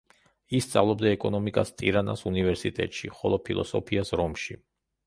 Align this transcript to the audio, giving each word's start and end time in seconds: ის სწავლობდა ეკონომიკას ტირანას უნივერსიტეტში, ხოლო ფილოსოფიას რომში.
ის 0.59 0.67
სწავლობდა 0.67 1.11
ეკონომიკას 1.17 1.73
ტირანას 1.83 2.27
უნივერსიტეტში, 2.33 3.13
ხოლო 3.21 3.41
ფილოსოფიას 3.51 4.17
რომში. 4.23 4.61